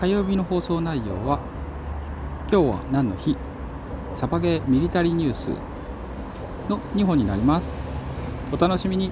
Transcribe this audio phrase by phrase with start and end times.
[0.00, 1.40] 火曜日の放送内容は
[2.48, 3.36] 今日は何の日？
[4.14, 5.50] サバゲーミリタリーニュース
[6.68, 7.80] の2本になります。
[8.52, 9.10] お楽しみに。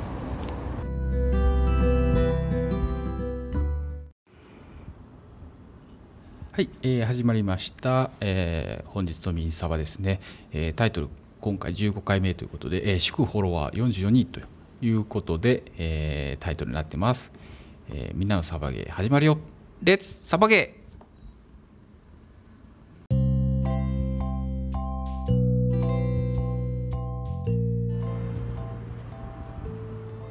[6.52, 10.21] はい、えー、始まりました、えー、本日のミニサバですね、
[10.53, 11.09] えー、タイトル
[11.41, 14.41] 今回15回目ということで、えー、祝フォロワー44人と
[14.80, 17.32] いうことで、えー、タイトルになってます、
[17.91, 19.38] えー、みんなのサバゲー始まるよ。
[19.82, 20.85] レッツサバゲー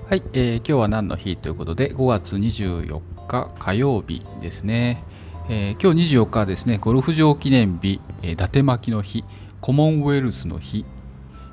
[0.07, 5.03] はい、えー、今日は何の日ということで5月24日火曜日ですね、
[5.49, 9.23] えー、今日24日はですねゴルフ場記念日、えー、伊達巻の日
[9.61, 10.85] コモンウェルスの日、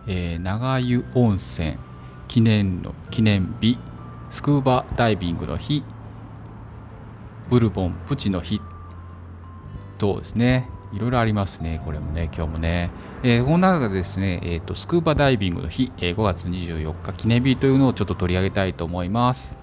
[0.06, 1.78] えー、長湯温泉
[2.28, 3.78] 記念の記念日
[4.28, 5.82] スクーバダイビングの日
[7.48, 8.60] ブルボンプチの日
[9.96, 10.68] とですね。
[10.92, 12.90] いろいろありますね、これもね、今日もね。
[13.22, 19.56] えー、この中でですね、えーと、スクーバダイビングの日、えー、5月24日記念日というのをちょっと取り上げたいと思います。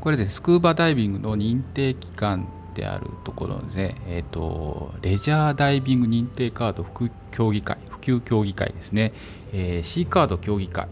[0.00, 9.12] これでスクーバダイビングの認定機関であるところですね、えーと、レジャーダイビング認定カード普及協議会、普及協議会ですね、
[9.52, 10.88] えー、C カード協議会っ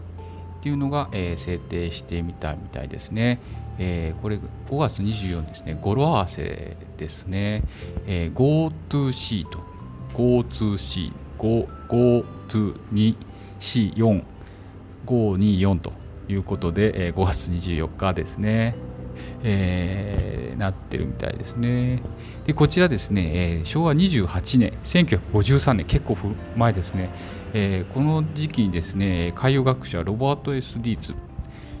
[0.61, 3.39] ていうのが、えー、制定してみたみたいですね。
[3.79, 7.63] えー、これ5月24日ですね、語呂合わせですね、
[8.05, 9.63] えー、GoToC と
[10.13, 14.23] GoToC、GoTo2C4、
[15.05, 15.93] 524と
[16.27, 18.75] いうことで、えー、5月24日ですね、
[19.43, 22.01] えー、なってるみたいですね。
[22.45, 26.17] でこちらですね、えー、昭和28年、1953年、結構
[26.57, 27.09] 前ですね、
[27.53, 31.13] えー、この時期にですね、海洋学者ロバート・ S・ ディーツ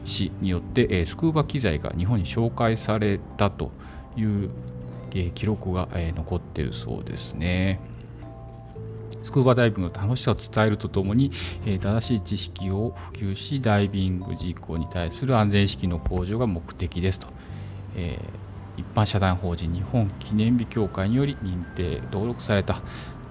[0.09, 3.71] 氏によって、えスクーバ機材が日本に紹介されたと
[4.17, 4.49] いう、
[5.13, 7.79] え記録が、え残っているそうですね。
[9.21, 11.31] スクーバダイビングの楽しさを伝えるとともに、
[11.65, 17.27] え正しい知識を普及しダイビング事項に対する安全意識の向上が目的ですと、
[17.95, 22.81] えー、一般社団法人日本記念日協会により認定登録された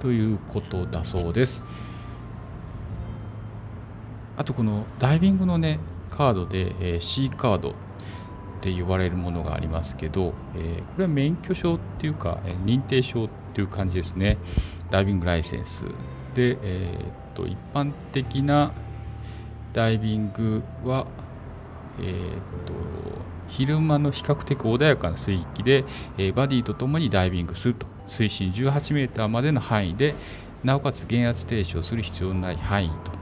[0.00, 1.62] ということだそうです
[4.36, 5.81] あとこのダイビングのね
[6.18, 7.72] カードで、えー、C カードっ
[8.60, 14.36] て言われるものがありますけど、えー、これは免許証っていうか、え、認定証っていう感じですね。
[14.90, 15.84] ダイビングライセンス
[16.34, 18.72] で、え、っと一般的な
[19.72, 21.06] ダイビングは、
[22.00, 22.72] えー、っと
[23.46, 25.84] 昼間の比較的穏やかな水域で、
[26.16, 27.86] えー、バディとともにダイビングすると。
[28.08, 30.14] 水深 18m までの範囲で
[30.64, 33.12] なおかつ減圧停止をする必要のない範囲と。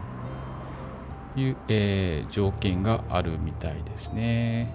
[1.36, 4.72] いう、えー、条件があるみたいですね。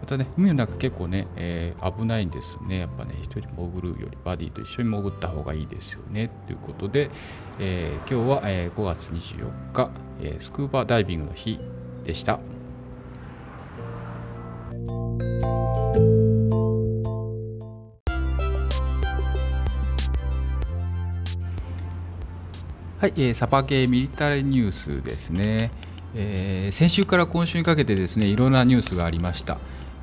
[0.00, 2.78] またね、海の中結構ね、えー、危ないんですよね。
[2.78, 6.30] やっぱね、一人潜るよりバディと一緒に潜った方がいいですよね。
[6.46, 7.10] ということで、
[7.58, 9.90] えー、今日は、え、5月24日、
[10.22, 11.58] え、スクーバーダイビングの日
[12.04, 12.38] でした。
[23.00, 25.70] はい、えー、サパ系ミリタリーニュースですね、
[26.16, 29.58] えー、先週から今週にかけてですねいろんなニュースがありました。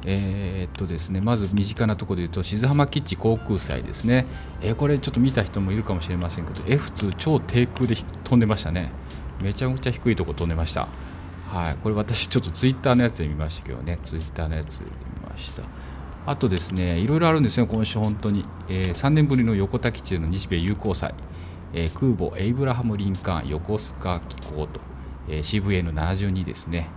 [0.06, 4.28] えー、っとですね、まず身近なところで言うと静浜基地航空祭ですね、
[4.62, 8.92] えー、これちょっと見た人もいるかもしれませんけど F2 超低空で飛んでましたね。
[9.42, 10.88] めちゃくちゃ低いとこ飛んでました。
[11.50, 14.00] はいこれ私ちょっとツイッターのやつで見ましたけどね。
[14.06, 15.64] ツイッターのやつで見ました。
[16.26, 21.14] あとですねいろいろあるんですよ今週本当に、えー、3年ぶりの横田基地での日米友好祭。
[21.76, 24.80] えー、空母エイブラハム・リンカーン横須賀機構と、
[25.28, 26.90] えー、CVN72 ですね、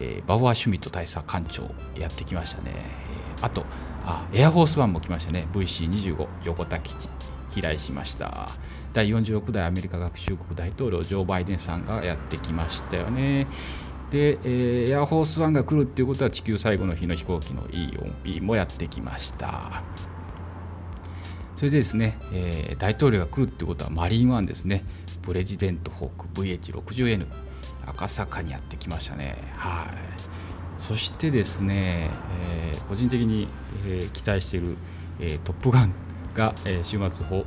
[0.00, 2.72] えー、バウアー・シュミット大佐艦長やってきましたね、
[3.38, 3.64] えー、あと
[4.04, 5.46] あエアフォースワンも来ましたね。
[5.52, 7.08] VC25 横田基地
[7.50, 8.48] 飛来しました。
[8.92, 13.46] 第46代アメリカ合衆国大統領ジョー・バイデンさんがやってきましたよね。
[14.10, 19.82] で、えー、エアフォースワンが来るっていうことは地球最後の日の飛行機の E4B もやってきました。
[21.62, 24.84] それでですね、えー、大統領が来るってことはマリーンワンですね、
[25.22, 27.24] プレジデントホーク VH60N、
[27.86, 29.36] 赤坂にやってきましたね。
[29.54, 30.82] はい。
[30.82, 32.10] そしてですね、
[32.50, 33.46] えー、個人的に、
[33.86, 34.76] えー、期待している、
[35.20, 35.94] えー、トップガン
[36.34, 37.46] が、えー、週末放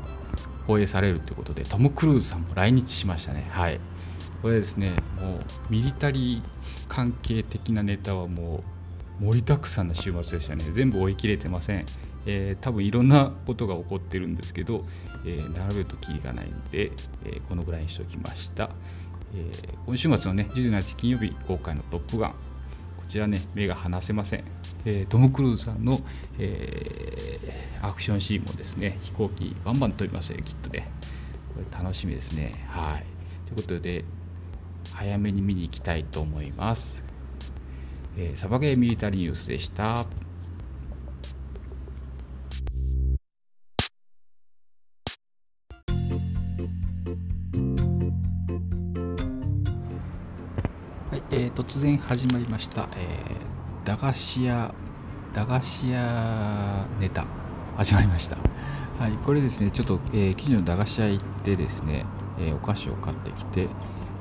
[0.65, 3.49] 放映されるということで、トム・クルーズさんも来日しましたね。
[3.51, 3.81] はい。
[4.41, 5.39] これですね、もう
[5.69, 6.41] ミリタリー
[6.87, 8.63] 関係的なネタはも
[9.19, 10.63] う盛りだくさんな週末でしたね。
[10.71, 11.85] 全部追い切れてません。
[12.25, 14.85] えー、多分いろんなことが起こってるんですけど、
[15.25, 16.91] えー、並べるときりがないんで、
[17.25, 18.69] えー、このぐらいにしておきました、
[19.35, 22.31] えー、今週末のね27日金曜日公開の「トップガン」
[22.97, 24.43] こちらね目が離せません、
[24.85, 25.99] えー、トム・クルーズさんの、
[26.39, 30.89] えー、アクションシーンもですね飛行機バンバン飛びますよきっとね。
[31.55, 32.65] これ楽しみですね。
[32.67, 33.05] はい。
[33.45, 34.03] ということで
[34.93, 37.03] 早めに見に行きたいと思います、
[38.17, 40.05] えー、サバゲーミリタリーニュースでした。
[51.15, 54.75] はいえー、突然始まりました、えー、駄菓子屋
[55.33, 57.25] 駄菓子屋ネタ
[57.77, 58.35] 始まりました。
[58.99, 62.05] はい、これですね、ちょっと、えー、近所の駄菓子屋行ってですね、
[62.37, 63.69] えー、お菓子を買ってきて、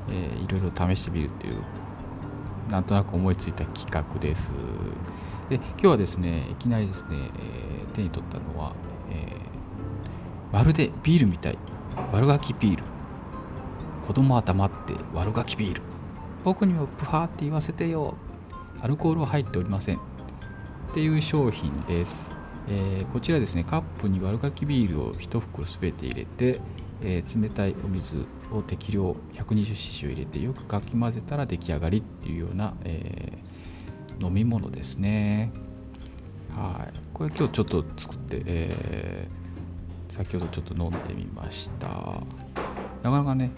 [0.09, 1.65] えー、いろいろ試してみるっていう、
[2.71, 4.53] なんとなく思いついた企画です。
[5.49, 8.73] で、今日はですね、いきなりですね、えー、手に取ったのは、
[9.11, 11.59] えー、まるでビールみたい、
[12.13, 12.85] 悪ガキビール。
[14.07, 15.94] 子供は黙って悪ガキビール。
[16.45, 18.17] 僕にもプハーって言わせてよ。
[18.83, 19.97] アルコールは入っておりません。
[19.97, 20.01] っ
[20.93, 22.31] ていう商品です、
[22.69, 23.65] えー、こちらですね。
[23.65, 26.61] カップに悪かきビールを1袋すべて入れて、
[27.01, 35.51] えー、冷たいお水を適量 120cc を入れてよくかき混ぜたら出来上がりっていうような、えー、飲み物ですね。
[36.55, 36.95] はい。
[37.15, 39.29] これ今日ちょっと作って、え
[40.11, 41.89] 先ほどちょっと飲んでみました。
[43.03, 43.51] なかなかね、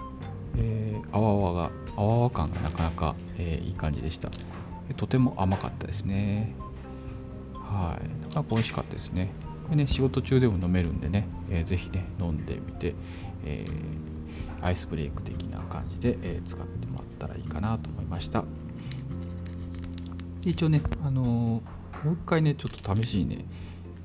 [0.59, 4.31] えー、泡々が泡々感がなかなか、えー、いい感じでした。
[4.97, 6.55] とても甘かったですね。
[7.55, 8.23] はい。
[8.23, 9.31] なかなか美味しかったですね。
[9.65, 12.95] これね仕事中でも飲めるんでね、えー、ぜひね飲んでみて、
[13.45, 18.45] えー、アイスブレイク的な感じで、えー、使ってもらったらいいかなと思いました。
[20.45, 21.63] 一応ねあの、も
[22.05, 23.45] う一回ねちょっと試しにね、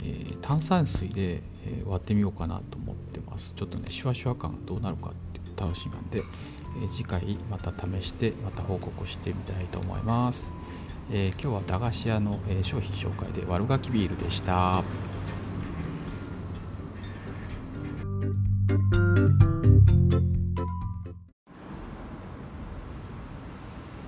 [0.04, 3.54] えー、炭酸水で、えー、割ってみようかなと思ってます。
[3.56, 6.24] ちょっとねシュワシュワ感がどうなるかって楽しみなんで、
[6.84, 10.54] え次回また試してまた報告してみたいと思います、
[11.12, 14.84] えー、今日は駄菓子屋の、え商品紹介で悪ガキビールでした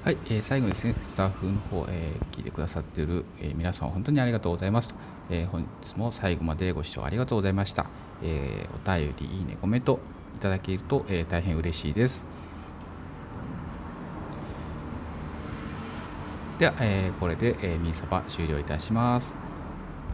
[0.03, 4.93] はい、えー、最後ですね、スタッフの方、えー、聞いてくださっている、えー、皆さん本当にありがとうございます。
[5.29, 7.85] えー、本日も最後までご視聴ありがとうございました。
[8.21, 9.99] えー、お便り、いいね、コメント
[10.43, 12.25] ただけると、えー、大変嬉しいです。
[16.59, 19.35] では、えー、これで、えー、ミーサバ終了いたします。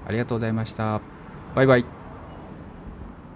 [0.08, 1.02] ありがとうございました。
[1.56, 1.99] バイバイ。